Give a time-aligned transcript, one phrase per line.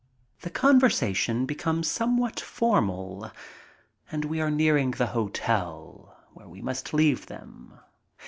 [0.41, 3.31] The conversation becomes somewhat formal.
[4.11, 7.75] And we are nearing the hotel, where we must leave them.